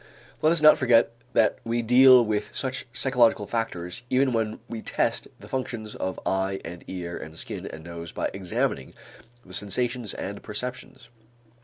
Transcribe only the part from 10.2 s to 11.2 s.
perceptions.